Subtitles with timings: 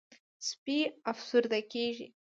[0.47, 0.77] سپي
[1.11, 2.07] افسرده کېږي.